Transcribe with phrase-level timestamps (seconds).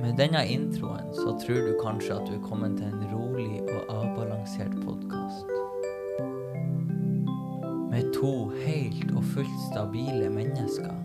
[0.00, 3.92] Med denne introen så tror du kanskje at du er kommet til en rolig og
[3.94, 5.46] avbalansert podkast.
[7.92, 10.96] Med to helt og fullt stabile mennesker.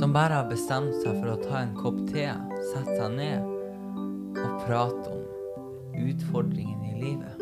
[0.00, 2.24] Som bare har bestemt seg for å ta en kopp te,
[2.72, 3.44] sette seg ned
[4.40, 7.39] og prate om utfordringene i livet.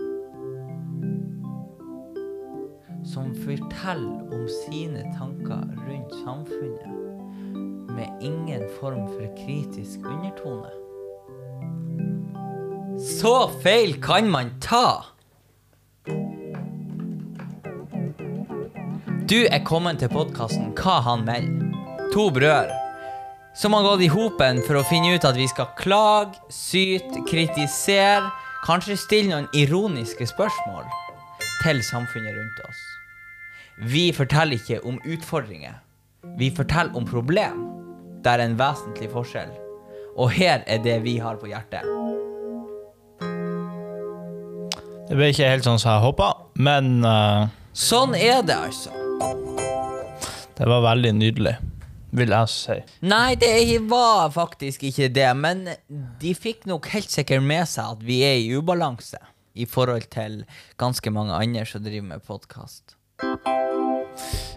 [3.48, 6.96] Forteller om sine tanker rundt samfunnet
[7.96, 10.70] med ingen form for kritisk undertone.
[13.00, 15.04] Så feil kan man ta!
[19.28, 21.64] Du er kommet til podkasten Hva han melder.
[22.12, 22.74] To brødre
[23.58, 28.30] som har gått i hopen for å finne ut at vi skal klage, syte, kritisere,
[28.62, 30.86] kanskje stille noen ironiske spørsmål
[31.64, 32.87] til samfunnet rundt oss.
[33.78, 35.76] Vi forteller ikke om utfordringer.
[36.38, 37.60] Vi forteller om problem.
[38.24, 39.52] Det er en vesentlig forskjell.
[40.18, 41.86] Og her er det vi har på hjertet.
[45.08, 48.90] Det ble ikke helt sånn som jeg håpa, men uh, Sånn er det, altså.
[50.58, 51.54] det var veldig nydelig,
[52.18, 52.76] vil jeg si.
[53.06, 53.54] Nei, det
[53.88, 55.64] var faktisk ikke det, men
[56.20, 59.22] de fikk nok helt sikkert med seg at vi er i ubalanse
[59.54, 60.42] i forhold til
[60.76, 62.98] ganske mange andre som driver med podkast.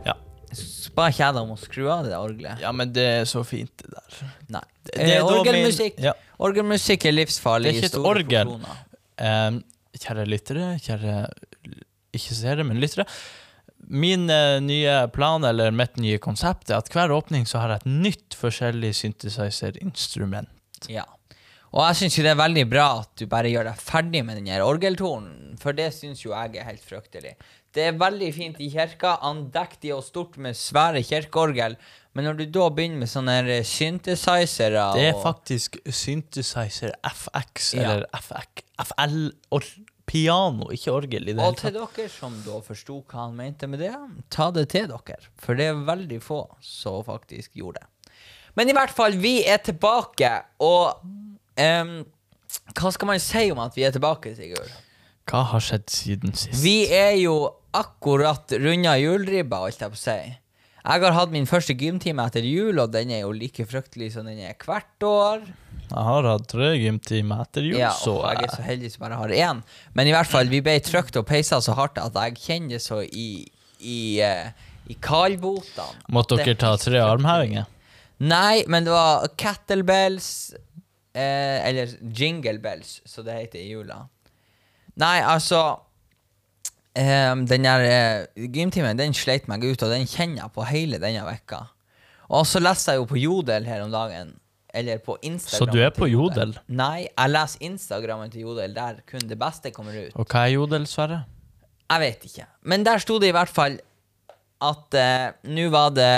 [0.05, 0.15] Ja.
[0.51, 2.59] Ikke jeg om å skru av det orgelet?
[2.61, 4.31] ja, men det er så fint, det der.
[4.57, 4.63] Nei.
[4.83, 6.13] Det- det er Eh, orgelmusikk ja.
[6.39, 7.71] Orgelmusikk er livsfarlig.
[7.71, 8.55] Det er ikke et orgel.
[9.17, 9.51] Eh,
[10.01, 11.15] kjære lyttere, kjære
[12.13, 13.05] ikke seere, men lyttere.
[13.91, 17.81] Min uh, nye plan, eller mitt nye konsept, er at hver åpning så har jeg
[17.81, 20.49] et nytt forskjellig synthesizer-instrument.
[20.91, 21.03] Ja.
[21.71, 24.49] Og jeg syns det er veldig bra at du bare gjør deg ferdig med den
[24.51, 27.37] her orgeltonen, for det syns jo jeg er helt fryktelig.
[27.71, 31.77] Det er veldig fint i kirka, andektig og stort med svære kirkeorgel,
[32.11, 37.85] men når du da begynner med sånne her synthesizere Det er faktisk synthesizer FX, Ja.
[37.85, 39.15] eller FX, FL,
[39.55, 39.63] or,
[40.11, 43.79] piano, ikke orgel i det Og til dere som da forsto hva han mente med
[43.79, 43.93] det,
[44.29, 45.21] ta det til dere.
[45.39, 48.13] For det er veldig få som faktisk gjorde det.
[48.59, 50.99] Men i hvert fall, vi er tilbake, og
[51.57, 52.05] em,
[52.75, 54.71] Hva skal man si om at vi er tilbake, Sigurd?
[55.29, 56.59] Hva har skjedd siden sist?
[56.63, 57.35] Vi er jo
[57.77, 60.19] akkurat runda juleribba, holdt jeg på å si.
[60.81, 64.25] Jeg har hatt min første gymtime etter jul, og den er jo like fryktelig som
[64.25, 65.43] den er hvert år.
[65.91, 69.19] Jeg har hatt tre gymtimer etter jul, Ja, så jeg er så heldig som bare
[69.19, 69.61] har én.
[69.93, 72.81] Men i hvert fall, vi ble trykt og peisa så hardt at jeg kjenner det
[72.81, 73.45] så i,
[73.77, 74.49] i, eh,
[74.89, 76.01] i kaldbotene.
[76.09, 77.69] måtte er dere ta tre armhevinger.
[78.21, 80.53] Nei, men det var kettlebells
[81.13, 84.03] eh, Eller jingle bells, som det heter i jula.
[85.01, 85.61] Nei, altså
[86.95, 91.01] eh, Den der eh, gymtimen, den sleit meg ut, og den kjenner jeg på hele
[91.01, 91.65] denne vekka.
[92.31, 94.37] Og så leste jeg jo på Jodel her om dagen.
[94.73, 95.67] Eller på Instagram.
[95.67, 96.53] Så du er på Jodel?
[96.71, 100.13] Nei, jeg leser Instagrammen til Jodel, der kun det beste kommer ut.
[100.15, 101.25] Og hva er jodel, Sverre?
[101.91, 102.45] Jeg vet ikke.
[102.71, 103.75] Men der sto det i hvert fall
[104.61, 106.11] at eh, nå var det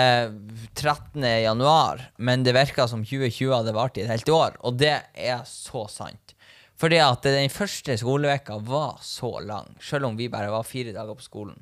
[0.76, 1.24] 13.
[1.24, 5.46] januar, men det virka som 2020 hadde vart i et helt år, og det er
[5.48, 6.36] så sant.
[6.80, 11.16] Fordi at den første skoleveka var så lang, selv om vi bare var fire dager
[11.16, 11.58] på skolen.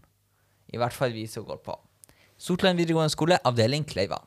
[0.72, 1.76] I hvert fall vi som går på.
[2.42, 4.18] Sortland videregående skole, avdeling Kleiva.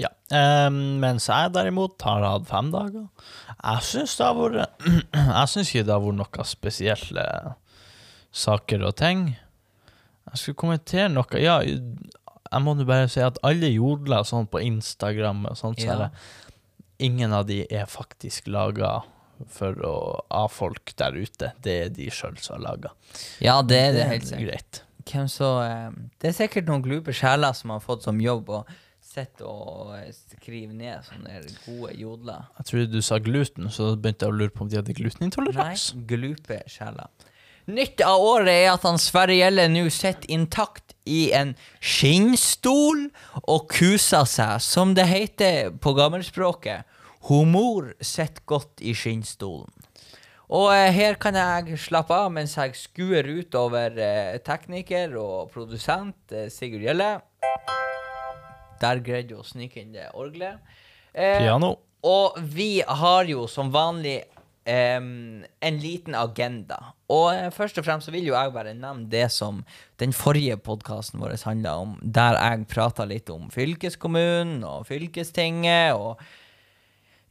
[0.00, 0.08] Ja.
[0.32, 3.10] Um, mens jeg derimot har hatt fem dager.
[3.58, 4.86] Jeg syns det har vært
[5.36, 7.26] Jeg syns ikke det har vært noen spesielle
[8.30, 9.26] saker og ting.
[10.28, 14.60] Jeg skulle kommentere noe Ja, jeg må nå bare si at alle jodler sånn på
[14.62, 15.96] Instagram og sånt, så Ja.
[15.98, 16.10] det,
[16.98, 19.02] ingen av de er faktisk laga
[19.48, 19.94] for å
[20.30, 21.52] av folk der ute.
[21.62, 22.90] Det er de sjøl som har laga.
[23.40, 24.82] Ja, det er det helt sikkert.
[25.30, 28.64] så eh, Det er sikkert noen glupe sjeler som har fått som jobb å
[29.00, 32.44] sitte og eh, skrive ned sånne gode jodler.
[32.60, 35.00] Jeg trodde du sa gluten, så begynte jeg å lure på om de hadde Nei,
[35.00, 35.96] glutenintoleranse.
[36.06, 37.08] glupe sjeler.
[37.70, 43.04] Nytt av året er at han Sverre Gjelle nå sitter intakt i en skinnstol
[43.44, 46.88] og kuser seg, som det heter på gammelspråket.
[47.28, 49.70] Humor sitter godt i skinnstolen.
[50.50, 56.34] Og eh, her kan jeg slappe av mens jeg skuer utover eh, tekniker og produsent
[56.34, 57.12] eh, Sigurd Gjelle.
[58.80, 60.58] Der greide du å snike inn det orgelet.
[61.12, 61.76] Eh, Piano.
[62.02, 64.24] og vi har jo som vanlig
[64.64, 66.78] em, en liten agenda.
[67.10, 69.62] Og uh, først og fremst så vil jo jeg bare nevne det som
[70.02, 76.20] den forrige podkasten vår handla om, der jeg prata litt om fylkeskommunen og fylkestinget og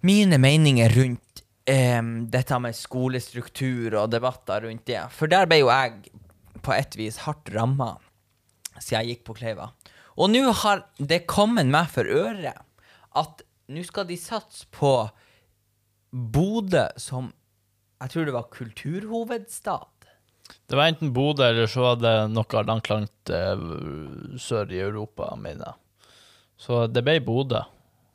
[0.05, 5.01] mine meninger rundt um, dette med skolestruktur og debatter rundt det.
[5.15, 6.13] For der ble jo jeg
[6.63, 7.95] på et vis hardt ramma
[8.79, 9.71] siden jeg gikk på Kleiva.
[10.19, 12.53] Og nå har det kommet meg for øre
[13.19, 14.93] at nå skal de satse på
[16.11, 17.31] Bodø som
[18.01, 19.87] Jeg tror det var kulturhovedstad.
[20.69, 25.33] Det var enten Bodø eller så var det noe langt, langt uh, sør i Europa,
[25.35, 26.13] mener jeg.
[26.59, 27.61] Så det ble Bodø.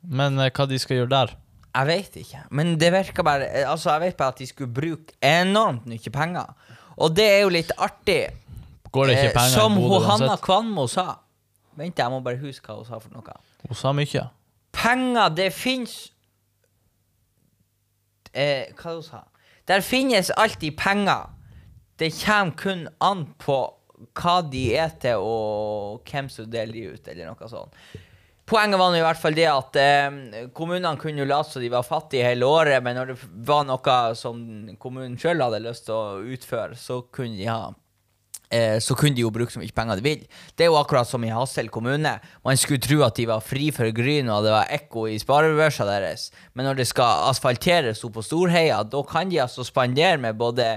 [0.01, 1.35] Men uh, hva de skal gjøre der?
[1.75, 5.15] Jeg vet ikke, men det virka bare Altså, jeg vet bare at de skulle bruke
[5.21, 6.53] enormt mye penger.
[6.95, 8.21] Og det er jo litt artig.
[8.95, 10.37] Går det ikke Eh, penger som i Bodø Som Hanna?
[10.39, 11.05] Kvanmo sa.
[11.75, 13.35] Vent, jeg må bare huske hva hun sa for noe.
[13.67, 14.23] Hun sa mye.
[14.75, 15.97] Penger, det fins
[18.35, 19.23] eh, Hva hun
[19.65, 21.29] Der finnes alltid penger.
[21.97, 23.59] Det kommer kun an på
[24.15, 27.73] hva de er til, og hvem som deler de ut, eller noe sånt.
[28.45, 30.17] Poenget var i hvert fall det at eh,
[30.53, 33.15] kommunene kunne jo late som de var fattige hele året, men når det
[33.47, 34.43] var noe som
[34.77, 37.71] kommunen sjøl hadde lyst til å utføre, så kunne de ha
[38.79, 40.25] så kunne de jo bruke så mye penger de vil.
[40.55, 42.11] Det er jo akkurat som i Hassel kommune.
[42.45, 45.87] Man skulle tro at de var fri for gryn, og det var ekko i sparebørsa
[45.89, 46.29] deres.
[46.53, 50.67] Men når det skal asfalteres opp på Storheia, da kan de altså spandere med både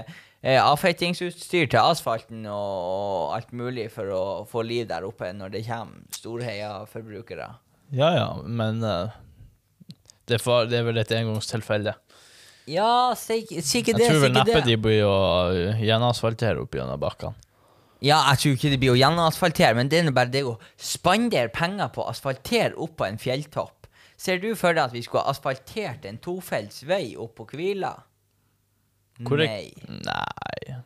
[0.41, 5.65] eh, avfeitingsutstyr til asfalten og alt mulig for å få liv der oppe når det
[5.69, 7.51] kommer Storheia-forbrukere.
[7.95, 9.09] Ja ja, men uh,
[10.29, 11.95] det, for, det er vel et engangstilfelle.
[12.69, 14.07] Ja, sikkert Jeg det.
[14.11, 15.15] tror vel neppe de blir å
[15.49, 17.33] eh, gjenasfaltere opp gjennom bakkene.
[18.01, 21.49] Ja, jeg tror ikke det blir å gjenasfaltere, men det er bare det å spandere
[21.51, 23.87] penger på å asfaltere opp på en fjelltopp.
[24.19, 27.91] Ser du for deg at vi skulle ha asfaltert en tofelts vei opp på Kvila?
[29.19, 29.73] Er- Nei.
[29.87, 30.77] Nei.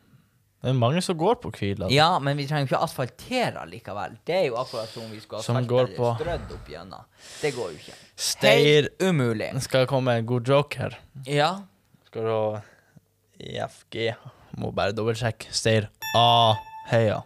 [0.64, 1.90] Det er mange som går på Kvila.
[1.92, 4.14] Ja, men vi trenger ikke asfaltere likevel.
[4.24, 7.04] Det er jo akkurat som om vi skulle Som asfaltere strødd opp gjennom.
[7.42, 7.96] Det går jo ikke.
[8.16, 9.50] Steir Helt umulig.
[9.66, 10.96] Skal jeg komme en god joke her?
[11.28, 11.50] Ja.
[12.08, 12.62] Skal du
[13.44, 14.14] IFG
[14.56, 15.52] Må bare dobbeltsjekke.
[15.52, 16.54] Steir A.
[16.90, 17.22] Heia.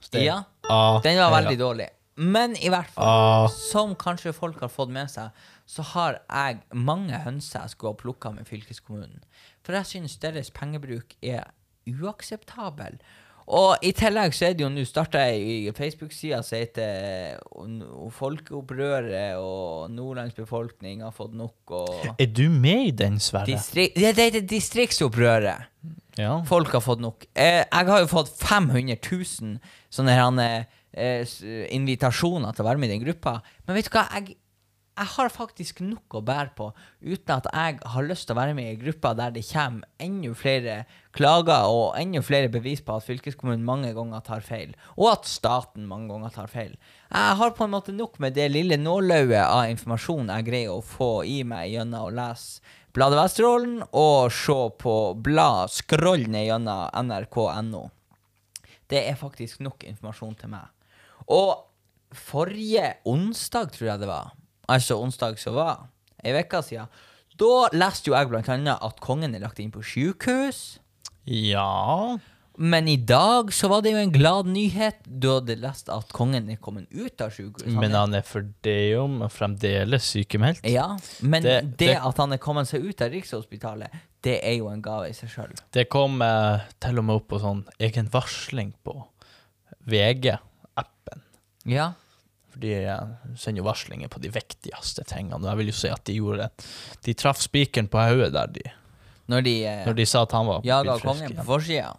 [0.00, 0.44] Steir Ja.
[0.68, 1.88] Ah, Den var veldig dårlig.
[2.16, 3.46] Men i hvert fall, Ah.
[3.48, 5.30] som kanskje folk har fått med seg,
[5.66, 9.22] så har jeg mange hønser jeg skulle ha plukka med fylkeskommunen.
[9.62, 11.44] For jeg syns deres pengebruk er
[11.88, 12.98] uakseptabel.
[13.50, 17.40] Og i tillegg så er det jo nå starta ei Facebook-side som heter
[18.14, 23.50] Folkeopprøret, og Nordlands befolkning har fått nok, og Er du med i den, Sverre?
[23.50, 25.68] Distrik ja, det heter Distriktsopprøret.
[26.20, 26.36] Ja.
[26.46, 27.24] Folk har fått nok.
[27.34, 29.58] Eh, jeg har jo fått 500 000
[29.92, 31.24] sånne her, eh,
[31.72, 33.40] invitasjoner til å være med i den gruppa.
[33.66, 34.06] Men vet du hva?
[34.18, 34.36] Jeg,
[35.02, 36.68] jeg har faktisk nok å bære på
[37.02, 40.34] uten at jeg har lyst til å være med i grupper der det kommer enda
[40.38, 40.76] flere
[41.16, 44.76] klager og enda flere bevis på at fylkeskommunen mange ganger tar feil.
[44.94, 46.76] Og at staten mange ganger tar feil.
[47.10, 50.84] Jeg har på en måte nok med det lille nålauget av informasjon jeg greier å
[50.86, 52.62] få i meg gjennom å lese
[52.92, 54.94] Bladet Vesterålen og se på
[55.24, 57.86] blad, skroll ned gjennom nrk.no.
[58.92, 60.68] Det er faktisk nok informasjon til meg.
[61.32, 61.64] Og
[62.12, 64.34] forrige onsdag, tror jeg det var,
[64.68, 65.86] altså onsdag som var,
[66.24, 66.88] ei uke siden,
[67.38, 70.78] da leste jo jeg blant annet at kongen er lagt inn på sykehus.
[71.26, 72.18] ja.
[72.58, 74.98] Men i dag så var det jo en glad nyhet.
[75.08, 77.64] Du hadde lest at kongen er kommet ut av sykehus.
[77.80, 80.60] Men han er for det om fremdeles sykemeldt.
[80.68, 83.88] Ja, men det, Det- det- at han er kommet seg ut av Rikshospitalet,
[84.22, 85.56] det er jo en gave i seg sjøl.
[85.72, 89.02] Det kom eh, til og med opp på sånn egen varsling på
[89.88, 91.22] VG-appen.
[91.64, 91.92] Ja.
[92.52, 92.72] For de
[93.40, 95.40] sender jo varslinger på de viktigste tingene.
[95.40, 96.66] Og jeg vil jo si at de gjorde det.
[97.06, 98.66] De traff spikeren på hodet der de
[99.32, 101.94] Når de eh, Når de sa at han var jaga kongen på forsida.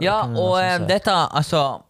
[0.00, 1.82] Ja, og eh, dette, altså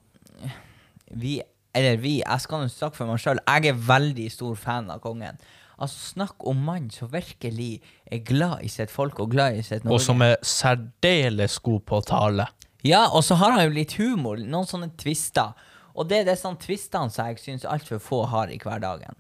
[1.11, 1.41] Vi,
[1.75, 3.41] eller vi, jeg skal nå snakke for meg sjøl.
[3.47, 5.39] Jeg er veldig stor fan av kongen.
[5.81, 9.87] Altså, Snakk om mann som virkelig er glad i sitt folk og glad i sitt
[9.87, 9.97] Norge.
[9.97, 12.47] Og som er særdeles god på å tale.
[12.87, 14.41] Ja, og så har han jo litt humor.
[14.41, 15.55] Noen sånne twister.
[15.95, 19.19] Og det er disse tvistene som jeg syns altfor få har i hverdagen.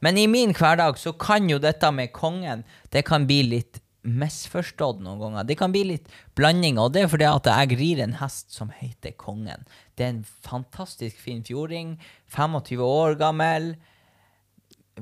[0.00, 2.62] Men i min hverdag så kan jo dette med kongen
[2.92, 5.44] Det kan bli litt misforstått noen ganger.
[5.44, 8.70] Det kan bli litt blandinger, og det er fordi at jeg rir en hest som
[8.72, 9.66] heter Kongen.
[9.98, 11.96] Det er en fantastisk fin fjording.
[12.32, 13.72] 25 år gammel.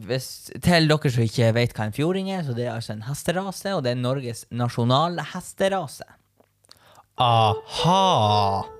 [0.07, 3.07] Hvis, til dere som ikke vet hva en fjording er, så det er altså en
[3.07, 6.09] hesterase, og det er Norges nasjonalhesterase.
[7.17, 8.76] Aha!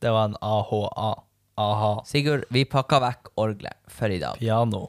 [0.00, 1.10] Det var en AHA.
[1.58, 1.92] Aha.
[2.06, 4.38] Sigurd, vi pakka vekk orgelet for i dag.
[4.38, 4.88] Piano.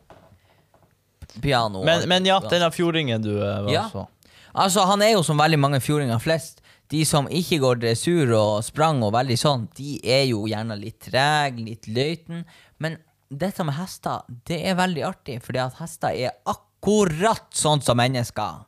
[1.41, 1.83] Piano.
[1.85, 3.89] Men, men ja, denne fjordingen du eh, var Ja.
[3.91, 4.07] så
[4.53, 6.61] Altså, han er jo som veldig mange fjordinger flest.
[6.89, 10.97] De som ikke går dressur og sprang og veldig sånn, de er jo gjerne litt
[11.05, 12.41] treg, litt løyten.
[12.81, 12.97] Men
[13.29, 18.65] dette med hester, det er veldig artig, fordi at hester er akkurat sånn som mennesker.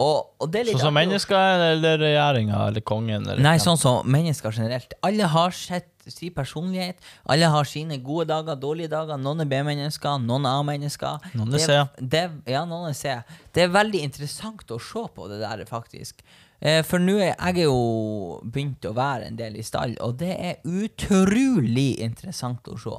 [0.00, 3.28] Og, og Sånn som mennesker eller regjeringa eller kongen?
[3.28, 4.96] Eller Nei, sånn som mennesker generelt.
[5.06, 6.98] Alle har sett sin personlighet.
[7.30, 9.20] Alle har sine gode dager, dårlige dager.
[9.22, 11.30] Noen er B-mennesker, noen er A-mennesker.
[11.38, 11.78] Noen er C.
[12.00, 13.14] Det, ja, noen er C.
[13.54, 16.24] Det er veldig interessant å se på det der, faktisk.
[16.58, 20.34] Eh, for nå er jeg jo begynt å være en del i stall, og det
[20.34, 22.98] er utrolig interessant å se.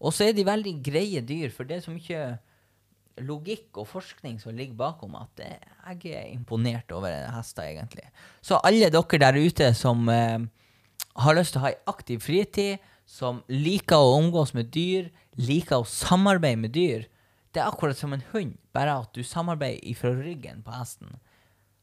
[0.00, 2.22] Og så er de veldig greie dyr, for det er så mye
[3.26, 8.06] logikk og forskning som ligger bakom at jeg er imponert over hester, egentlig.
[8.42, 10.38] Så alle dere der ute som eh,
[11.20, 15.08] har lyst til å ha ei aktiv fritid, som liker å omgås med dyr,
[15.40, 17.08] liker å samarbeide med dyr,
[17.50, 21.18] det er akkurat som en hund, bare at du samarbeider ifra ryggen på hesten.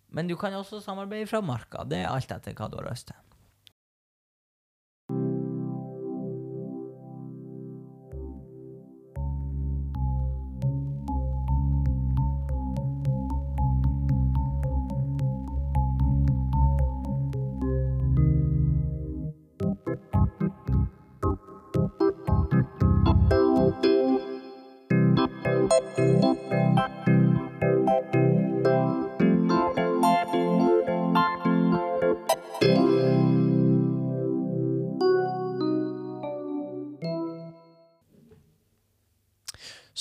[0.08, 1.84] Men du kan også samarbeide fra marka.
[1.84, 3.18] Det er alt etter hva du har lyst til.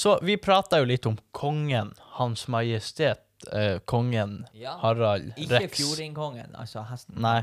[0.06, 4.76] Så vi prata jo litt om kongen, Hans Majestet, eh, kongen Ja.
[4.78, 5.80] Harald Ikke Rex.
[5.80, 7.42] fjordingkongen, altså hesten Nei.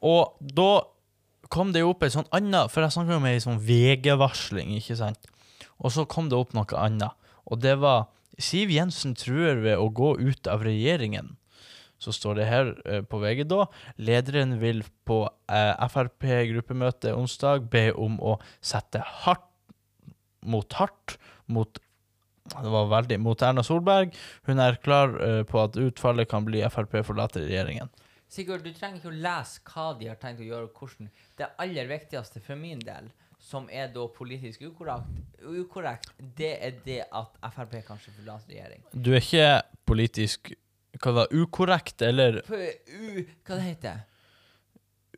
[0.00, 0.80] Og da
[1.50, 4.96] kom det jo opp en sånn anna For jeg snakka om ei sånn VG-varsling, ikke
[4.96, 5.28] sant?
[5.78, 7.12] Og så kom det opp noe annet.
[7.44, 11.36] Og det var Siv Jensen truer ved å gå ut av regjeringen.
[11.98, 13.66] Så står det her eh, på VG da.
[13.98, 19.44] Lederen vil på eh, Frp-gruppemøte onsdag be om å sette hardt
[20.40, 21.18] mot hardt
[21.52, 21.82] mot
[22.46, 24.12] det var veldig mot Erna Solberg.
[24.46, 27.90] Hun er klar eh, på at utfallet kan bli Frp forlater regjeringen.
[28.30, 31.10] Sigurd, du trenger ikke å lese hva de har tenkt å gjøre, og hvordan.
[31.38, 33.10] Det aller viktigste for min del,
[33.42, 35.10] som er da politisk ukorrekt,
[35.42, 38.82] ukorrekt det er det at Frp kanskje forlater regjering.
[38.92, 39.50] Du er ikke
[39.86, 40.52] politisk
[40.96, 43.24] hva det var, ukorrekt eller På U...
[43.44, 44.04] Hva det heter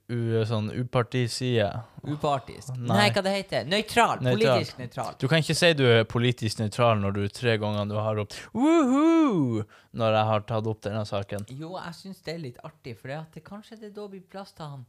[0.08, 1.68] u, sånn upartiside.
[2.08, 2.70] Upartisk?
[2.76, 2.96] Nei.
[2.96, 3.08] Nei.
[3.12, 4.22] hva det heter Nøytral.
[4.24, 5.16] Politisk nøytral.
[5.20, 8.38] Du kan ikke si du er politisk nøytral når du tre ganger du har ropt
[8.56, 9.64] woohoo
[9.98, 11.44] når jeg har tatt opp denne saken.
[11.52, 14.56] Jo, jeg syns det er litt artig, for det er kanskje det da blir plass
[14.56, 14.88] til han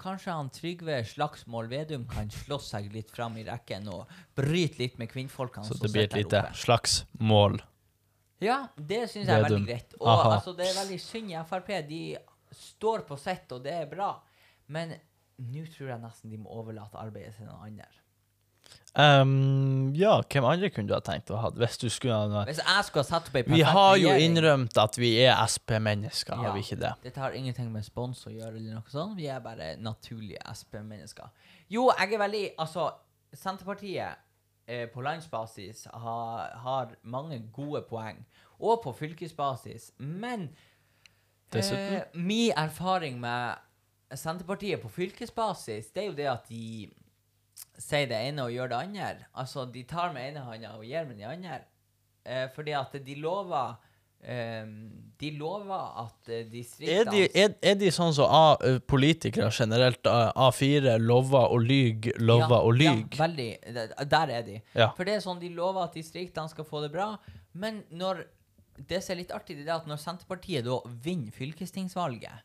[0.00, 4.08] Kanskje han Trygve Slagsmål Vedum kan slåss seg litt fram i rekken og
[4.38, 6.56] bryte litt med kvinnfolkene Så det blir et lite der oppe.
[6.56, 7.58] slags mål.
[8.40, 9.92] Ja, det syns jeg er veldig greit.
[10.00, 11.68] Og altså, det er veldig synd i Frp.
[11.90, 12.00] De
[12.56, 14.14] står på sitt, og det er bra.
[14.70, 14.94] Men
[15.40, 17.88] nå tror jeg nesten de må overlate arbeidet til noen andre.
[18.94, 22.58] Um, ja, hvem andre kunne du ha tenkt å ha hvis du skulle ha Hvis
[22.58, 26.34] jeg skulle ha satt opp ei Vi har jo regjering- innrømt at vi er SP-mennesker,
[26.34, 26.52] har Ja.
[26.52, 26.92] vi ikke det?
[27.04, 29.16] Dette har ingenting med spons å gjøre, eller noe sånt.
[29.16, 31.30] Vi er bare naturlige SP-mennesker.
[31.70, 32.90] Jo, jeg er veldig Altså,
[33.32, 34.16] Senterpartiet
[34.66, 38.24] eh, på landsbasis har, har mange gode poeng.
[38.60, 39.92] Og på fylkesbasis.
[39.98, 40.50] Men
[41.52, 41.94] Dessuten.
[41.94, 43.54] eh, min erfaring med
[44.14, 46.88] Senterpartiet på fylkesbasis, det er jo det at de
[47.80, 49.10] sier det ene og gjør det andre.
[49.38, 51.60] Altså, de tar med ene hånda og gir med den andre.
[52.26, 53.76] Eh, fordi at de lover
[54.22, 54.66] eh,
[55.20, 60.04] De lover at distriktene Er de, er, er de sånn som A, eh, politikere generelt,
[60.10, 63.16] A- A4, lover og lyg, lover og lyg?
[63.16, 63.48] Ja, veldig.
[64.12, 64.58] Der er de.
[64.76, 64.90] Ja.
[64.98, 67.14] For det er sånn, de lover at distriktene skal få det bra,
[67.54, 68.26] men når
[68.80, 72.44] Det som er litt artig, det er at når Senterpartiet da vinner fylkestingsvalget,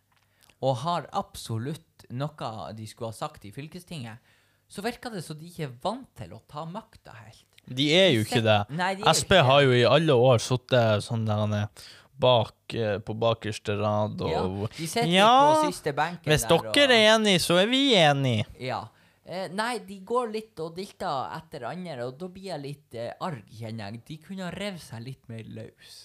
[0.63, 4.17] og har absolutt noe de skulle ha sagt i fylkestinget,
[4.67, 7.45] så virker det som de ikke er vant til å ta makta helt.
[7.65, 8.59] De er jo ikke det.
[8.77, 11.85] Nei, de SP ikke har jo i alle år sittet sånn der han er
[12.15, 14.43] bak eh, på bakerste rad og Ja,
[14.77, 15.31] de sitter Ja,
[15.63, 16.69] på siste benken Hvis der.
[16.77, 18.45] dere er enige, så er vi enige.
[18.63, 18.85] Ja.
[19.25, 23.11] Eh, nei, de går litt og dilter etter andre, og da blir jeg litt eh,
[23.25, 24.03] arg, kjenner jeg.
[24.07, 25.95] De kunne ha revet seg litt mer løs.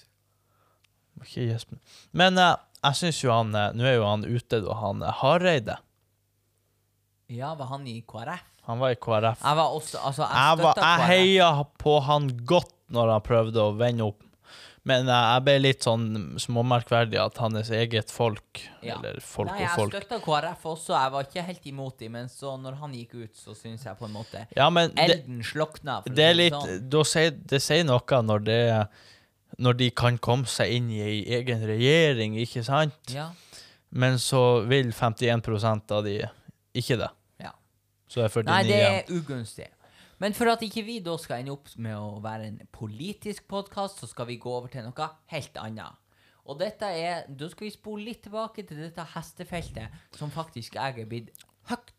[1.21, 1.75] Ikke gjesp.
[2.17, 5.12] Men eh, jeg syns jo han eh, Nå er jo han ute, da, han eh,
[5.21, 5.77] Hareide.
[7.31, 8.47] Ja, var han i KrF?
[8.67, 9.41] Han var i KrF.
[9.45, 11.12] Jeg var også Altså, jeg, Jeg, var, støtta jeg KrF.
[11.12, 14.25] heia på han godt når han prøvde å vende opp.
[14.89, 16.05] Men eh, jeg ble litt sånn
[16.41, 18.97] småmerkverdig at hans eget folk, Ja.
[18.97, 20.95] eller folk Nei, og jeg folk støtta KrF også.
[20.97, 23.99] Jeg var ikke helt imot dem, men så når han gikk ut, så syns jeg
[24.00, 26.00] på en måte Ja, men det, Elden slokna.
[26.03, 26.89] for å det er litt sånn.
[26.97, 28.61] da sier, Det sier noe når det
[29.61, 32.97] Når de kan komme seg inn i ei egen regjering, ikke sant?
[33.12, 33.31] Ja,
[33.90, 36.14] Men så vil 51% av de
[36.79, 37.11] ikke det.
[37.43, 37.50] ja.
[38.09, 39.67] Så er 49 Nei, det er ugunstig.
[40.21, 44.00] Men for at ikke vi da skal ende opp med å være en politisk podkast,
[44.02, 45.97] så skal vi gå over til noe helt annet.
[46.45, 51.02] Og dette er Da skal vi spole litt tilbake til dette hestefeltet som faktisk jeg
[51.05, 51.31] er blitt
[51.71, 51.93] høyt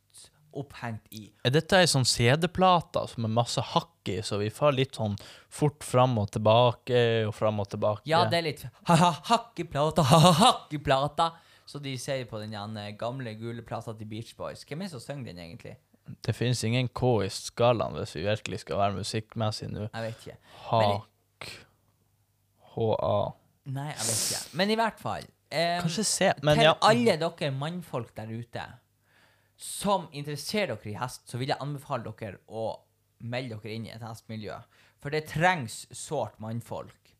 [0.58, 1.28] opphengt i.
[1.46, 5.16] Er dette ei sånn CD-plate som er masse hakk i, så vi får litt sånn
[5.52, 8.06] fort fram og tilbake og fram og tilbake?
[8.10, 11.32] Ja, det er litt ha-ha, hakk i plata, ha-ha, hakk i plata.
[11.72, 12.56] Så de sier på den
[13.00, 14.66] gamle gule plata til Beach Boys.
[14.68, 15.78] Hvem er det som synger den, egentlig?
[16.26, 19.86] Det finnes ingen K i skalaen hvis vi virkelig skal være musikkmessig nå.
[19.88, 20.40] Jeg vet ikke.
[20.68, 21.52] Hak
[22.74, 23.20] H-A
[23.72, 24.58] Nei, jeg vet ikke.
[24.58, 25.28] Men i hvert fall.
[25.52, 26.76] Um, Kanskje C, men til ja.
[26.88, 28.64] alle dere mannfolk der ute
[29.62, 32.82] som interesserer dere i hest, så vil jeg anbefale dere å
[33.22, 34.56] melde dere inn i et hestmiljø.
[35.02, 37.14] For det trengs sårt mannfolk.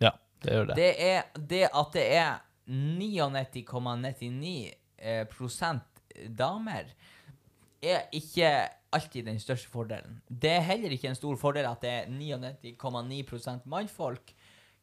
[0.00, 0.10] Ja,
[0.44, 0.76] det gjør det.
[0.76, 2.30] Det er det at det er
[2.70, 5.26] 99,99 eh,
[6.36, 6.84] damer,
[7.80, 10.20] er ikke alltid den største fordelen.
[10.28, 14.34] Det er heller ikke en stor fordel at det er 99,9 prosent mannfolk.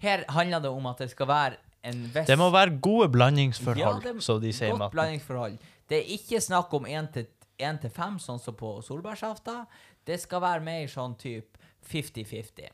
[0.01, 1.55] Her handler det om at det skal være
[1.87, 5.57] en viss Det må være gode blandingsforhold, Ja, så de sier Godt blandingsforhold.
[5.88, 7.27] Det er ikke snakk om 1 til
[7.58, 9.63] 1 til 5, sånn som på solbærsafta.
[10.06, 11.58] Det skal være mer sånn type
[11.89, 12.70] 50-50.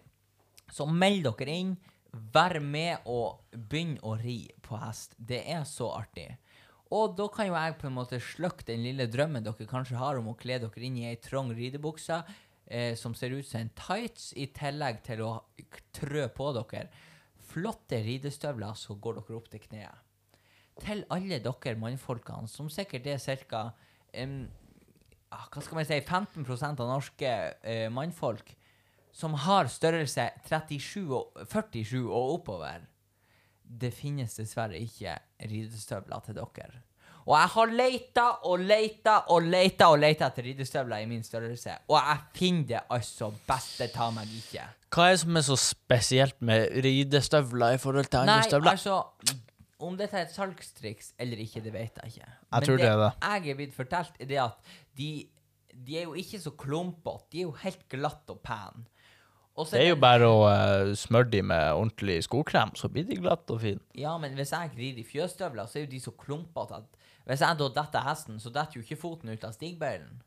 [0.74, 1.76] Så meld dere inn.
[2.34, 5.16] Vær med og begynn å ri på hest.
[5.18, 6.28] Det er så artig.
[6.94, 10.20] Og da kan jo jeg på en måte slukke den lille drømmen dere kanskje har
[10.20, 12.20] om å kle dere inn i ei trang ridebukse
[12.68, 15.32] eh, som ser ut som en tights, i tillegg til å
[15.96, 16.86] trø på dere
[17.54, 20.13] flotte ridestøvler, så går dere opp til kneet
[20.82, 23.64] til alle dere mannfolkene, som sikkert er ca.
[24.14, 27.34] hva skal man si 15% av norske
[27.66, 28.56] uh, mannfolk,
[29.14, 32.88] som har størrelse 37 og 47 og oppover.
[33.64, 35.16] Det finnes dessverre ikke
[35.50, 36.82] ridestøvler til dere.
[37.24, 41.78] Og jeg har leita og leita og leita og leita etter ridestøvler i min størrelse,
[41.88, 44.66] og jeg finner det altså beste ta meg ikke.
[44.94, 48.76] Hva er det som er så spesielt med ridestøvler i forhold til andre støvler?
[48.76, 49.38] Nei, altså
[49.84, 52.32] Om dette er et salgstriks eller ikke, det vet jeg ikke.
[52.32, 53.12] Jeg tror det er det.
[53.22, 55.12] jeg er blitt fortalt, er det at de,
[55.74, 57.28] de er jo ikke så klumpete.
[57.34, 58.88] De er jo helt glatte og pene.
[59.54, 63.54] Det er jo bare å uh, smøre de med ordentlig skokrem, så blir de glatte
[63.54, 63.84] og fine.
[63.94, 67.44] Ja, men hvis jeg rir i fjøsstøvler, så er jo de så klumpete at hvis
[67.46, 70.24] jeg da detter hesten, så detter jo ikke foten ut av stigbøylen.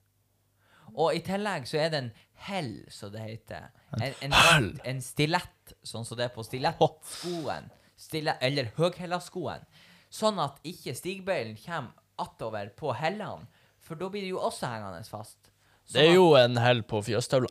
[0.95, 2.13] Og i tillegg så er det en
[2.47, 3.67] hell, som det heter.
[3.99, 4.71] En, en, Hell?
[4.87, 7.67] en stilett, sånn som det er på stilettskoen.
[7.97, 9.65] Stille, eller høghælaskoen.
[10.13, 13.47] Sånn at ikke stigbøylen kommer attover på hellene,
[13.85, 15.39] for da blir det jo også hengende fast.
[15.87, 17.51] Sånn Det er jo en hell på fjøstøvla.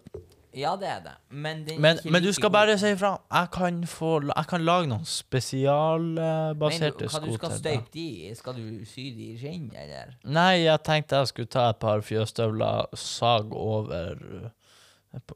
[0.55, 1.13] Ja, det er det.
[1.29, 2.53] Men, den er Men, men du skal god.
[2.55, 3.09] bare si ifra.
[3.27, 7.91] Jeg kan, få, jeg kan lage noen spesialbaserte sko til spesialbaserte hva du skal støype
[7.91, 8.29] de i?
[8.39, 10.13] Skal du sy de i skinn, eller?
[10.23, 14.47] Nei, jeg tenkte jeg skulle ta et par fjøsstøvler, sag over eh,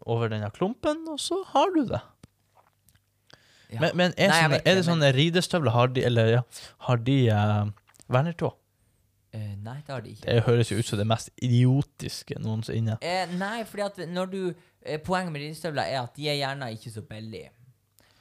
[0.06, 2.02] over denne klumpen, og så har du det.
[3.70, 3.84] Ja.
[3.84, 6.42] Men, men er, Nei, sånne, er det men- sånne ridestøvler, har de, eller ja,
[6.88, 8.50] har de uh, vernertå?
[9.36, 10.26] Uh, nei, det har de ikke.
[10.26, 12.98] Det høres jo ut som det mest idiotiske noensinne.
[13.04, 16.72] Uh, nei, fordi at når du uh, Poenget med ridestøvler er at de er gjerne
[16.74, 17.52] ikke så billige.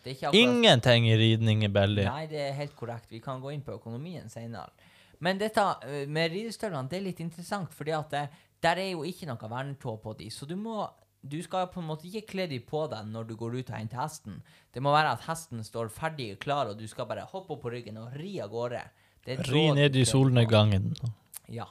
[0.09, 2.05] Akkurat Ingenting i ridning er billig.
[2.09, 3.11] Nei, det er helt korrekt.
[3.13, 4.71] Vi kan gå inn på økonomien senere.
[5.21, 8.23] Men dette eh, med ridestøvlene, det er litt interessant, fordi at det,
[8.65, 10.87] der er jo ikke noe vernetå på de, så du må
[11.31, 13.77] du skal på en måte ikke kle de på deg når du går ut og
[13.77, 14.41] henter hesten.
[14.75, 17.63] Det må være at hesten står ferdig og klar, og du skal bare hoppe opp
[17.67, 18.83] på ryggen og ri av gårde.
[19.27, 20.93] Det Ri ned i solnedgangen.
[21.53, 21.67] Ja.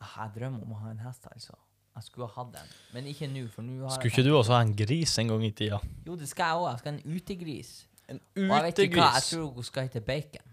[0.00, 1.58] Jeg drømmer om å ha en hest, altså.
[1.96, 4.54] Jeg skulle ha hatt en, men ikke nå, for nå har Skulle ikke du også
[4.54, 5.80] ha en gris en gang i tida?
[6.06, 6.68] Jo, det skal jeg òg.
[6.70, 7.72] Jeg skal ha en utegris.
[8.10, 10.46] En Og jeg vet ikke hva, jeg tror hun skal hete Bacon.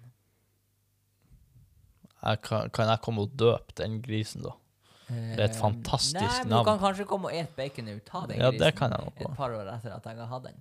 [2.18, 4.56] Jeg kan, kan jeg komme og døpe den grisen, da?
[5.08, 6.66] Det er et fantastisk fantastisk Nei, men navn.
[6.66, 8.00] du kan kanskje komme og et bacon nå.
[8.04, 8.96] Ta den Ja, grisen.
[9.16, 10.58] Et par år etter at jeg har hatt den.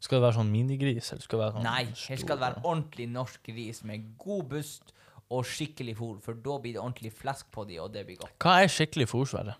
[0.00, 1.12] Skal det være sånn minigris?
[1.12, 4.44] Eller skal det være sånn Nei, her skal det være ordentlig norsk gris med god
[4.50, 4.92] bust
[5.30, 8.34] og skikkelig fôr, for da blir det ordentlig flesk på de, og det blir godt.
[8.42, 9.56] Hva er skikkelig fôrsvære?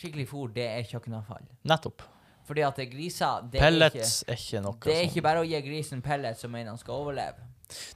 [0.00, 1.44] Skikkelig fôr, det er kjøkkenavfall.
[1.68, 2.04] Nettopp.
[2.48, 5.10] Fordi at det er griser det er ikke, er ikke noe Det er sånn.
[5.10, 7.44] ikke bare å gi grisen pellets som mener han skal overleve.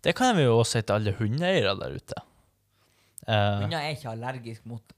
[0.04, 2.20] Det kan vi jo også si til alle hundeeiere der ute.
[3.24, 4.92] Uh, Hunder er ikke allergisk mot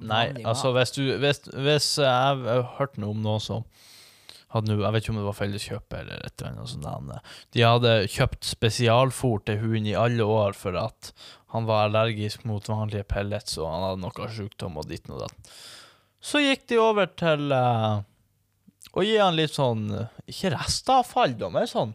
[0.00, 3.64] nei, altså hvis du Hvis, hvis jeg har hørt noe om noen som
[4.50, 7.34] hadde noe, Jeg vet ikke om det var felleskjøp eller et eller annet sånt.
[7.54, 11.12] De hadde kjøpt spesialfôr til hunden i alle år for at
[11.54, 15.52] han var allergisk mot vanlige pellets, og han hadde noe sykdom og ditt og datt.
[16.22, 18.02] Så gikk de over til uh,
[18.92, 21.94] å gi han litt sånn eh, Ikke restavfall, da, men sånn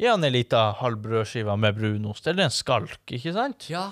[0.00, 3.66] Gi han ei lita halv brødskive med brunost, eller en skalk, ikke sant?
[3.68, 3.90] Ja,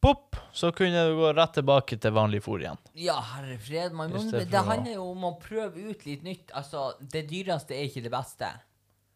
[0.00, 2.78] Pop, så kunne du gå rett tilbake til vanlig fôr igjen.
[2.96, 3.92] ja herre fred.
[3.92, 6.54] Man, må, stedet det handler jo om å prøve ut litt nytt.
[6.56, 8.48] Altså, det dyreste er ikke det beste.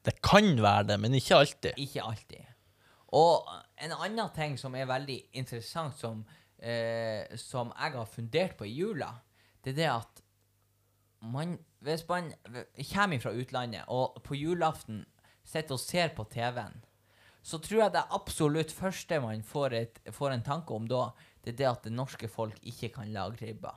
[0.04, 1.80] Det kan være det, men ikke alltid.
[1.80, 2.50] Ikke alltid.
[3.16, 3.48] Og
[3.80, 6.20] en annen ting som er veldig interessant, som,
[6.58, 9.14] eh, som jeg har fundert på i jula,
[9.64, 10.22] det er det at
[11.24, 12.32] man, hvis man
[12.92, 15.06] kommer fra utlandet og på julaften
[15.44, 16.76] sitter og ser på TV-en,
[17.44, 21.10] så tror jeg det absolutt første man får, et, får en tanke om da,
[21.44, 23.74] det er det at det norske folk ikke kan lage ribba.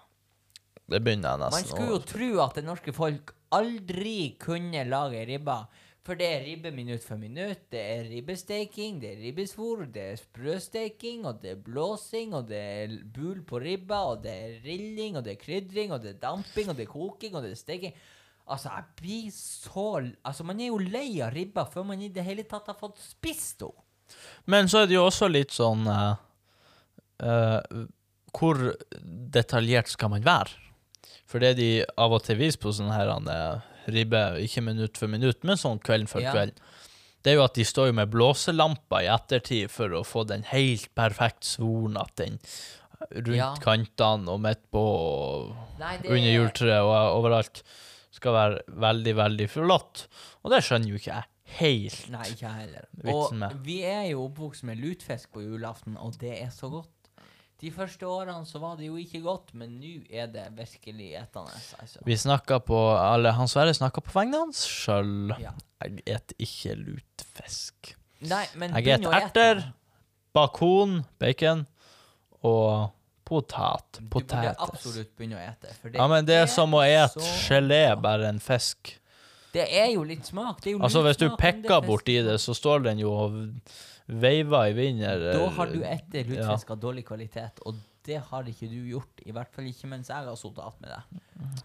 [0.88, 5.26] Det begynner jeg nesten Man skulle jo tro at det norske folk aldri kunne lage
[5.28, 5.66] ribba.
[6.08, 10.20] For det er ribbe minutt for minutt, det er ribbesteking, det er ribbesvor, det er
[10.22, 15.18] sprøsteking, og det er blåsing, og det er bul på ribba, og det er rilling,
[15.20, 17.60] og det er krydring, og det er damping, og det er koking, og det er
[17.60, 18.00] steking.
[18.48, 19.88] Altså, jeg blir så
[20.24, 23.00] Altså, man er jo lei av ribba før man i det hele tatt har fått
[23.04, 23.84] spist henne.
[24.48, 26.16] Men så er det jo også litt sånn uh,
[27.28, 27.60] uh,
[28.32, 28.62] Hvor
[29.36, 30.56] detaljert skal man være?
[31.28, 35.12] For det de av og til viser på sånne her uh, ribbe, ikke minutt for
[35.12, 36.32] minutt, men sånn kvelden før Ja.
[36.36, 36.60] kveld,
[37.24, 40.46] det er jo at de står jo med blåselamper i ettertid for å få den
[40.48, 42.40] helt perfekt svoren at den
[43.12, 43.56] rundt Ja.
[43.60, 47.64] kantene og midt på og Nei, det under juletreet og overalt
[48.18, 50.06] skal være veldig, veldig forlatt.
[50.44, 52.04] Og det skjønner jo ikke jeg helt.
[52.12, 52.88] Nei, ikke jeg heller.
[53.00, 53.58] Vitsen Og med.
[53.66, 56.92] vi er jo oppvokst med lutfisk på julaften, og det er så godt.
[57.58, 61.56] De første årene så var det jo ikke godt, men nå er det virkelig etende.
[61.82, 62.04] Altså.
[62.06, 65.32] Vi snakka på Eller Hans Sverre snakka på vegne hans sjøl.
[65.42, 65.56] Ja.
[65.82, 67.96] Jeg et ikke lutfisk.
[68.30, 69.64] Nei, men Jeg et erter,
[70.38, 71.66] bakon, bacon
[72.46, 72.92] og
[73.28, 74.00] potet.
[74.00, 75.74] Du burde absolutt begynne å ete.
[75.94, 78.96] Ja, men det er som å ete så- gelé, bare en fisk.
[79.54, 80.62] Det er jo litt smak.
[80.62, 83.38] Det jo Altså, hvis du er pekker borti det, så står den jo og
[84.08, 85.24] veiver i vinden.
[85.34, 87.76] Da har du etter lutefisk av dårlig kvalitet, og
[88.08, 89.24] det har ikke du gjort.
[89.26, 91.22] I hvert fall ikke mens jeg har sittet attmed deg.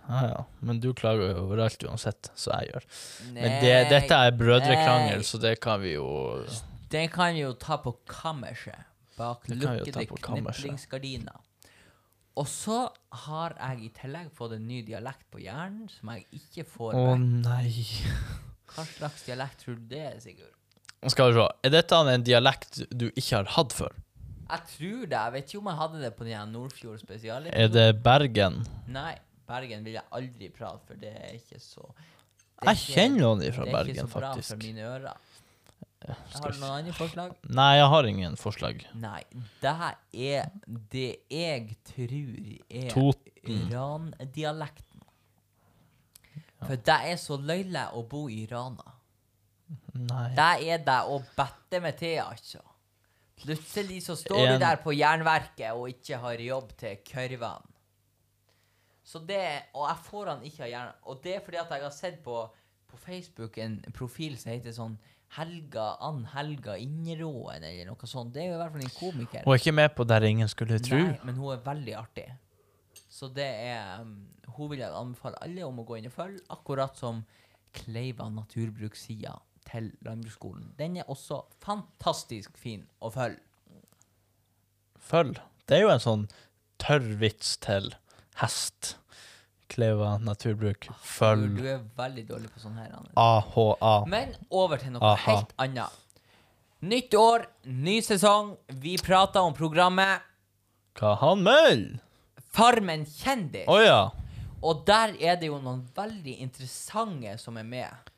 [0.09, 0.40] Ja, ja.
[0.61, 2.88] Men du klager jo overalt uansett, så jeg gjør.
[3.37, 5.29] Men det, dette er brødrekrangel, nei.
[5.29, 6.09] så det kan vi jo
[6.92, 8.88] Det kan vi jo ta på kammerset.
[9.16, 11.38] Bak lukkede kniplingsgardiner.
[12.40, 12.79] Og så
[13.27, 17.03] har jeg i tillegg fått en ny dialekt på hjernen som jeg ikke får Å
[17.11, 17.27] vekk.
[17.45, 17.73] nei.
[18.73, 20.55] Hva slags dialekt tror du det er, Sigurd?
[21.12, 21.49] Skal vi se.
[21.66, 23.92] Er dette en dialekt du ikke har hatt før?
[24.53, 25.18] Jeg tror det.
[25.18, 27.47] Jeg vet ikke om jeg hadde det på den Nordfjord spesial.
[27.53, 28.62] Er det Bergen?
[28.88, 29.14] Nei,
[29.49, 31.85] Bergen vil jeg aldri prate, for det er ikke så
[32.62, 33.92] det er Jeg ikke- kjenner noen fra Bergen, faktisk.
[33.92, 35.16] Det er ikke så bra for mine ører.
[36.09, 37.35] Har du noen andre forslag?
[37.55, 38.83] Nei, jeg har ingen forslag.
[38.99, 39.21] Nei,
[39.62, 40.51] det her er
[40.93, 42.17] det jeg tror
[42.71, 43.69] er Toten.
[43.73, 45.05] Randialekten.
[46.62, 48.95] For det er så løyle å bo i Rana.
[49.97, 50.29] Nei.
[50.37, 52.61] Det er det å bette med til, altså.
[53.43, 57.69] Plutselig så står En- du der på jernverket og ikke har jobb til kurvene.
[59.05, 60.93] Så det Og jeg får han ikke av jern...
[61.11, 62.37] Og det er fordi at jeg har sett på,
[62.92, 64.98] på Facebook en profil som heter sånn
[65.33, 68.35] Helga Ann Helga Inneråen, eller noe sånt.
[68.35, 69.44] Det er jo i hvert fall en komiker.
[69.46, 70.98] Hun er ikke med på Der ingen skulle tro.
[70.98, 72.26] Nei, men hun er veldig artig.
[73.12, 74.12] Så det er um,
[74.57, 77.22] Hun vil jeg anbefale alle om å gå inn og følge, akkurat som
[77.72, 79.38] Kleiva naturbrukssida
[79.70, 80.74] til landbruksskolen.
[80.76, 83.40] Den er også fantastisk fin å følge.
[85.00, 85.40] Følg.
[85.64, 86.26] Det er jo en sånn
[86.83, 87.94] tørr vits til
[88.42, 88.96] hest.
[89.72, 90.88] Kleva naturbruk.
[91.02, 92.92] Følg Du er veldig dårlig på sånn her.
[93.16, 93.92] AHA.
[94.12, 95.30] Men over til noe Aha.
[95.30, 95.98] helt annet.
[96.82, 98.56] Nytt år, ny sesong.
[98.82, 100.20] Vi prater om programmet
[100.98, 102.00] Hva han melder?
[102.52, 103.64] Farmen kjendis.
[103.70, 104.00] Å ja.
[104.62, 108.11] Og der er det jo noen veldig interessante som er med.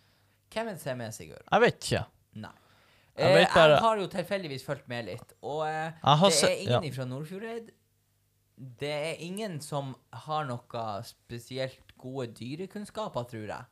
[0.50, 1.44] Hvem er det som er med, Sigurd?
[1.52, 2.02] Jeg vet ikke.
[2.42, 2.50] Nei.
[3.16, 6.30] Jeg Eh, vet bare- jeg har jo tilfeldigvis fulgt med litt, og eh, Jeg har
[6.30, 6.90] det er ingen ja.
[6.90, 7.70] fra Nordfjordeid.
[8.81, 13.64] Det er ingen som har noe spesielt gode dyrekunnskaper, tror jeg.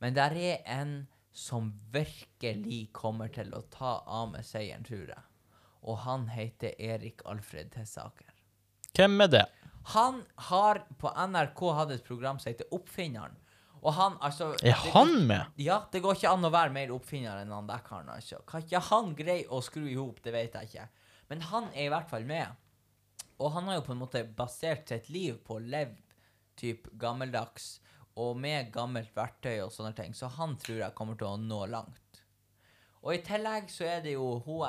[0.00, 0.94] Men der er en
[1.32, 5.22] som virkelig kommer til å ta av med seieren, tror jeg.
[5.86, 8.32] Og han heter Erik Alfred Tessaker.
[8.96, 9.44] Hvem er det?
[9.94, 13.36] Han har på NRK hatt et program som heter Oppfinneren.
[13.80, 15.46] Og han, altså Er han går- med?
[15.56, 18.42] Ja, det går ikke an å være mer oppfinner enn han der karen, altså.
[18.46, 20.88] Kan ikke han greie å skru i hop, det vet jeg ikke.
[21.30, 22.46] Men han er i hvert fall med.
[23.40, 25.96] Og han har jo på en måte basert sitt liv på å leve
[26.60, 27.78] typ gammeldags,
[28.20, 30.12] og med gammelt verktøy og sånne ting.
[30.16, 32.20] Så han tror jeg kommer til å nå langt.
[33.00, 34.66] Og i tillegg så er det jo hun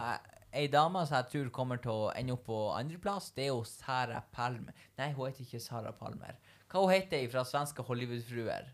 [0.52, 3.32] ei dame som jeg tror kommer til å ende opp på andreplass.
[3.36, 4.76] Det er jo Sara Palmer.
[5.00, 6.38] Nei, hun heter ikke Sara Palmer.
[6.72, 8.72] Hva hun heter hun fra svenske Hollywood-fruer?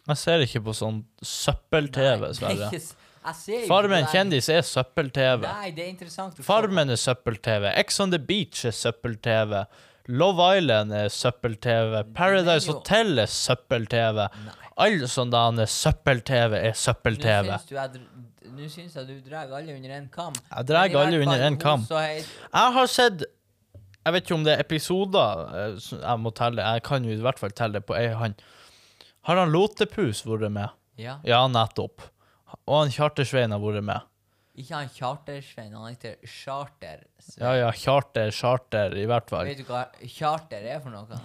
[0.00, 2.70] Jeg ser ikke på sånn søppel-TV, Sverre.
[3.68, 5.46] Farmen kjendis er søppel-TV.
[5.46, 6.40] Nei, det er interessant.
[6.44, 7.70] Farmen er søppel-TV.
[7.80, 9.62] Ex on the Beach er søppel-TV.
[10.12, 12.02] Love Island er søppel-TV.
[12.14, 14.26] Paradise Hotel er søppel-TV.
[14.44, 14.58] Nei.
[14.84, 14.98] All
[15.32, 17.54] da han er søppel-TV er søppel-TV.
[18.54, 20.34] Nå syns jeg du drar alle under en kam.
[20.50, 21.86] Jeg drar alle under én en kam.
[21.90, 23.24] Jeg har sett
[24.04, 26.60] Jeg vet ikke om det er episoder eh, jeg må telle.
[26.60, 28.36] Jeg kan jo i hvert fall telle det på ei hånd.
[29.24, 30.74] Har han Lotepus vært med?
[31.00, 31.16] Ja.
[31.24, 32.04] Ja, nettopp.
[32.66, 34.10] Og han Chartersvein har vært med.
[34.54, 37.00] Ikke han Charter-Svein, han heter Charter.
[37.40, 39.48] Ja, ja, Charter, Charter, i hvert fall.
[39.50, 41.18] Vet du hva charter er for noe?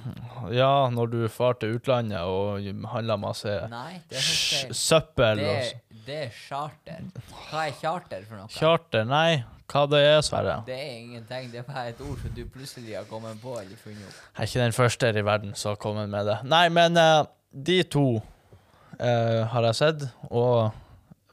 [0.55, 2.65] Ja, når du drar til utlandet og
[2.95, 4.73] handler masse Nei, det er helt feil.
[4.81, 7.05] søppel Det, og det er charter.
[7.51, 8.49] Hva er charter for noe?
[8.55, 9.43] Charter, nei.
[9.69, 10.57] Hva det er, Sverre?
[10.65, 11.53] Det er ingenting.
[11.53, 14.19] Det er bare et ord som du plutselig har kommet på eller funnet opp.
[14.33, 16.41] Jeg er ikke den første her i verden som har kommet med det.
[16.49, 18.07] Nei, men eh, de to
[18.97, 20.71] eh, har jeg sett, og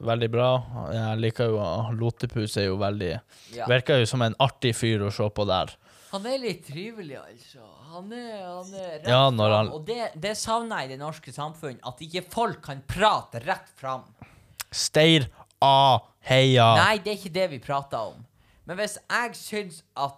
[0.01, 0.49] veldig bra.
[0.93, 1.61] Jeg liker jo
[1.97, 3.11] Lotepus er jo veldig
[3.55, 3.65] Ja.
[3.67, 5.73] Virker jo som en artig fyr å se på der.
[6.11, 7.63] Han er litt trivelig, altså.
[7.91, 9.57] Han er, han er rett Ja, når fram.
[9.57, 11.79] han- Og det, det savner jeg i det norske samfunn.
[11.85, 14.03] At ikke folk kan prate rett fram.
[14.71, 15.27] Steir
[15.61, 15.99] A.
[16.21, 16.75] Heia.
[16.75, 18.25] Nei, det er ikke det vi prater om.
[18.65, 20.17] Men hvis jeg syns at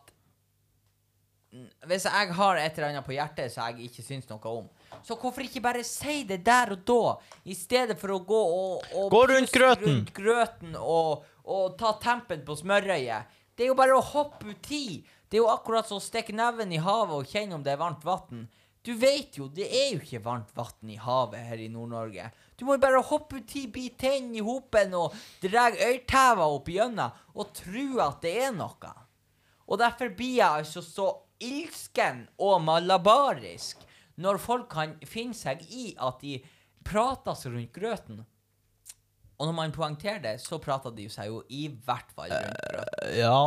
[1.88, 4.68] Hvis jeg har et eller annet på hjertet som jeg ikke syns noe om,
[5.06, 8.86] så hvorfor ikke bare si det der og da, i stedet for å gå og,
[8.96, 9.86] og Gå rundt grøten.
[9.88, 13.36] rundt grøten og, og ta tempen på smørøyet?
[13.56, 15.02] Det er jo bare å hoppe uti.
[15.30, 17.82] Det er jo akkurat som å stikke neven i havet og kjenne om det er
[17.82, 18.48] varmt vann.
[18.82, 22.30] Du vet jo, det er jo ikke varmt vann i havet her i Nord-Norge.
[22.58, 27.12] Du må jo bare hoppe uti, bite tennene i hopen og dra øytæva opp gjennom
[27.36, 28.94] og tro at det er noe.
[29.70, 31.10] Og derfor blir jeg altså så
[31.44, 33.84] ilsken og malabarisk
[34.20, 36.38] når folk kan finne seg i at de
[36.86, 38.22] prater seg rundt grøten.
[39.40, 43.14] Og når man poengterer det, så prater de seg jo i hvert fall rundt grøten.
[43.16, 43.40] Ja,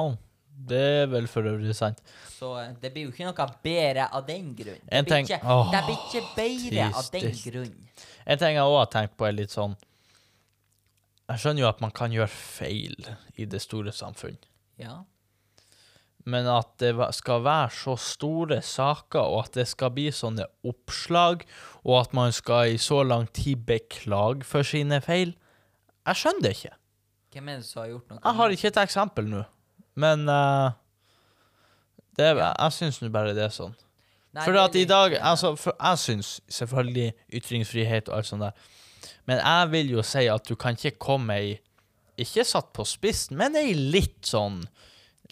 [0.72, 2.00] det er vel for øvrig sant.
[2.32, 4.80] Så eh, det blir jo ikke noe bedre av den grunn.
[4.88, 7.78] Det blir ikke, Åh, det blir ikke bedre av den grunn.
[8.24, 9.72] En ting jeg òg har tenkt på, er litt sånn
[11.28, 12.96] Jeg skjønner jo at man kan gjøre feil
[13.40, 14.36] i det store samfunn.
[14.80, 15.00] Ja.
[16.24, 21.42] Men at det skal være så store saker, og at det skal bli sånne oppslag,
[21.82, 25.34] og at man skal i så lang tid beklage for sine feil
[26.06, 26.76] Jeg skjønner det ikke.
[27.32, 28.20] Hvem er det som har gjort noe?
[28.20, 29.42] Jeg har ikke et eksempel nå,
[30.02, 30.74] men uh,
[32.18, 33.74] det er, jeg syns nå bare det er sånn.
[34.32, 38.70] Nei, For at i dag altså, for Jeg syns selvfølgelig ytringsfrihet og alt sånt der,
[39.28, 41.50] men jeg vil jo si at du kan ikke komme i
[42.22, 44.62] Ikke satt på spissen, men ei litt sånn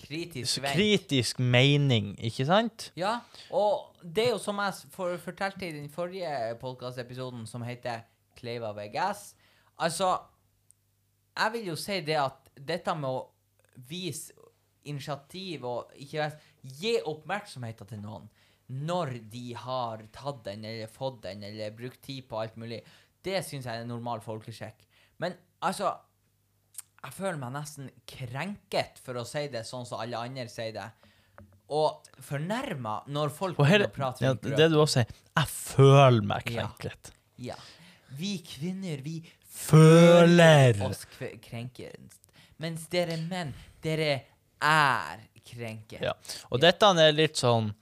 [0.00, 2.90] kritisk kritisk mening, ikke sant?
[2.98, 3.18] Ja,
[3.54, 8.04] og det er jo som jeg for, fortalte i den forrige podkastepisoden, som heter
[8.38, 9.34] Kleiva VGS.
[9.80, 10.14] Altså,
[11.36, 13.26] jeg vil jo si det at dette med å
[13.88, 14.34] vise
[14.88, 16.46] initiativ og ikke vet,
[16.80, 18.28] gi oppmerksomheten til noen
[18.70, 22.80] når de har tatt den eller fått den eller brukt tid på alt mulig,
[23.24, 24.84] det syns jeg er en normal folkesjekk.
[25.20, 25.34] Men
[25.66, 25.90] altså
[27.00, 30.88] jeg føler meg nesten krenket for å si det sånn som alle andre sier det.
[31.70, 36.48] Og fornærma når folk begynner å prate ja, det du også sier, jeg føler meg
[36.48, 37.12] krenket.
[37.40, 37.56] Ja.
[38.18, 40.76] Vi kvinner, vi Føler.
[40.86, 41.06] oss
[41.42, 42.18] krenket.
[42.60, 44.12] Mens dere menn, dere
[44.60, 46.02] er krenket.
[46.04, 46.14] Ja.
[46.50, 47.72] Og dette er litt sånn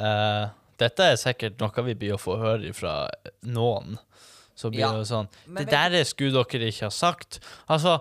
[0.00, 0.46] uh,
[0.80, 2.94] Dette er sikkert noe vi blir å få høre fra
[3.46, 3.98] noen.
[4.58, 7.38] Så blir Ja, det sånn Det der skulle dere ikke ha sagt.
[7.70, 8.00] Altså,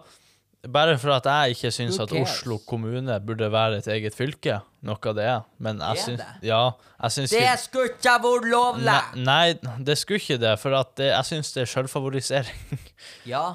[0.70, 2.12] bare for at jeg ikke syns at?
[2.22, 5.42] Oslo kommune burde være et eget fylke, noe det er.
[5.58, 6.22] Men jeg syns?
[6.46, 6.62] Ja,
[7.02, 8.98] jeg syns Det skulle ikke vært lovlig!
[9.26, 9.46] Nei,
[9.82, 12.66] det skulle ikke det, for at det, jeg syns det er sjølfavorisering.
[13.34, 13.46] Ja.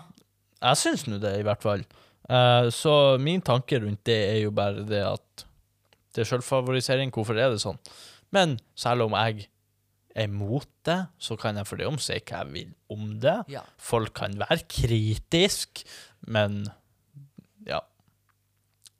[0.57, 1.83] Jeg syns nå det, i hvert fall.
[2.27, 5.45] Uh, så min tanke rundt det er jo bare det at
[6.17, 7.13] det er sjølfavorisering.
[7.15, 7.79] Hvorfor er det sånn?
[8.35, 9.47] Men selv om jeg
[10.17, 13.37] er mot det, så kan jeg for det om si hva jeg vil om det.
[13.53, 13.63] ja.
[13.79, 15.85] Folk kan være kritisk,
[16.27, 16.65] men.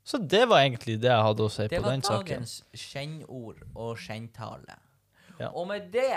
[0.07, 2.27] Så det var egentlig det jeg hadde å si Det på var den saken.
[2.27, 4.77] dagens kjennord og kjenntale.
[5.41, 5.51] Ja.
[5.51, 6.13] Og med det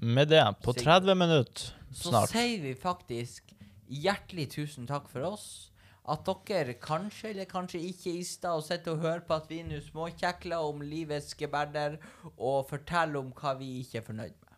[0.00, 2.28] Med det, på 30 minutter snart.
[2.28, 3.54] så sier vi faktisk
[3.88, 5.70] hjertelig tusen takk for oss.
[6.08, 9.78] At dere kanskje eller kanskje ikke i stad sitter og hører på at vi nå
[9.80, 11.98] småkjekler om livets geberder
[12.36, 14.56] og forteller om hva vi ikke er fornøyd med.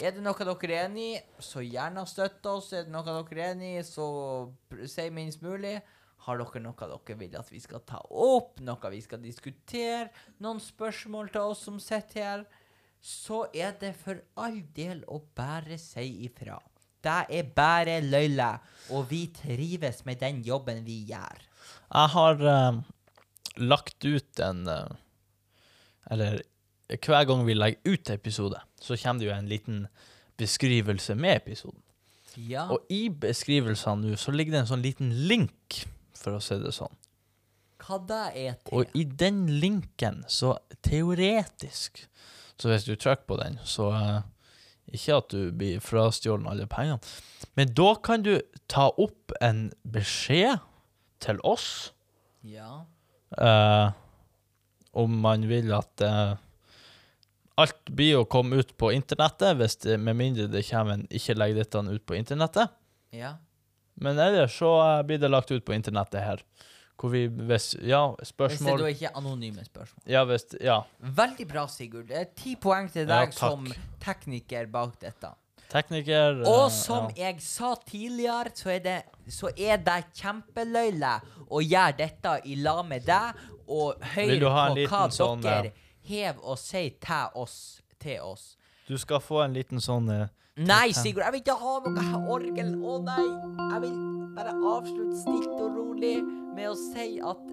[0.00, 2.72] Er det noe dere er enig i, så gjerne støtt oss.
[2.72, 4.06] Er det noe dere er enig i, så
[4.88, 5.80] si minst mulig.
[6.26, 10.10] Har dere noe dere vil at vi skal ta opp, noe vi skal diskutere,
[10.44, 12.44] noen spørsmål til oss som sitter her,
[13.00, 16.58] så er det for all del å bare si ifra.
[17.00, 18.52] Det er bare løyle,
[18.92, 21.40] og vi trives med den jobben vi gjør.
[21.90, 22.80] Jeg har uh,
[23.56, 24.84] lagt ut en uh,
[26.10, 26.42] Eller
[26.90, 29.86] hver gang vi legger ut episode, så kommer det jo en liten
[30.40, 31.82] beskrivelse med episoden.
[32.36, 32.66] Ja.
[32.70, 35.82] Og i beskrivelsene nå så ligger det en sånn liten link,
[36.20, 36.92] for å si det sånn.
[37.80, 38.74] Hva det er til?
[38.76, 42.04] Og i den linken, så teoretisk
[42.60, 44.20] Så hvis du trykker på den, så uh,
[44.92, 47.00] Ikke at du blir frastjålet alle pengene,
[47.56, 48.34] men da kan du
[48.68, 50.60] ta opp en beskjed
[51.24, 51.94] til oss
[52.44, 52.84] Ja.
[53.38, 53.96] Uh,
[54.92, 56.34] om man vil at uh,
[57.60, 61.36] alt blir å komme ut på internettet, hvis det, med mindre det kommer en 'ikke
[61.36, 62.72] legg dette ut på internettet'.
[63.12, 63.36] Ja.
[64.00, 66.44] Men ellers så eh, blir det lagt ut på internettet her.
[67.00, 70.02] Hvor vi hvis Ja, Hvis det da ikke er anonyme spørsmål.
[70.06, 70.82] Ja, hvis Ja.
[71.00, 72.08] Veldig bra, Sigurd.
[72.08, 73.68] Det er ti poeng til deg ja, som
[74.00, 75.32] tekniker bak dette.
[75.70, 77.28] Tekniker Og eh, som ja.
[77.30, 78.98] jeg sa tidligere, så er det,
[79.30, 81.14] så er det kjempeløyle
[81.48, 85.70] å gjøre dette i lag med deg, og høre på hva sånn, dere
[86.10, 87.58] hev og sier til oss.
[88.00, 88.56] Til oss.
[88.90, 90.26] Du skal få en liten sånn eh,
[90.66, 92.72] Nei, Sigurd, jeg vil ikke ha noe orgel.
[92.82, 93.26] Å nei.
[93.70, 93.94] Jeg vil
[94.34, 96.16] bare avslutte stilt og rolig
[96.56, 97.44] med å si at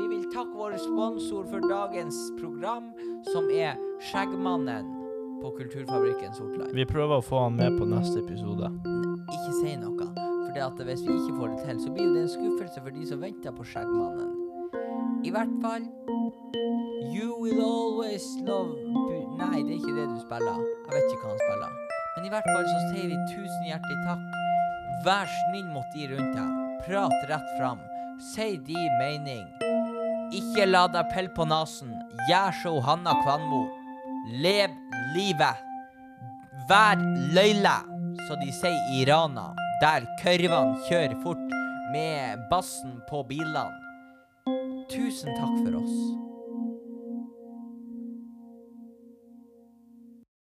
[0.00, 2.90] vi vil takke vår sponsor for dagens program,
[3.30, 3.78] som er
[4.10, 4.90] Skjeggmannen
[5.38, 6.74] på Kulturfabrikken Sortland.
[6.74, 8.74] Vi prøver å få han med på neste episode.
[8.82, 10.10] Ikke si noe.
[10.52, 13.22] For hvis vi ikke får det til, så blir det en skuffelse for de som
[13.22, 14.41] venter på Skjeggmannen.
[15.22, 15.84] I hvert fall
[17.14, 18.74] You will always love
[19.38, 20.58] Nei, det er ikke det du spiller.
[20.86, 21.72] Jeg vet ikke hva han spiller.
[22.14, 24.36] Men i hvert fall så sier vi tusen hjertelig takk.
[25.06, 26.58] Vær snill mot de rundt deg.
[26.86, 27.80] Prat rett fram.
[28.32, 29.46] Si de mening.
[30.36, 31.90] Ikke la deg pelle på nesen.
[32.28, 33.64] Gjør som Hanna Kvanmo.
[34.44, 34.76] Lev
[35.16, 35.64] livet.
[36.70, 37.00] Vær
[37.34, 37.76] løyle,
[38.28, 39.50] så de sier i Rana,
[39.82, 41.56] der kurvene kjører fort
[41.92, 43.81] med bassen på bilene.
[44.92, 46.31] Tusen takk for oss.